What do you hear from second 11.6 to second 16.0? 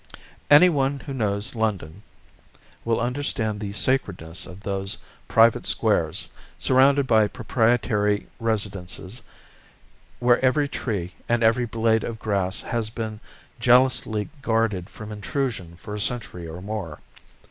blade of grass has been jealously guarded from intrusion for a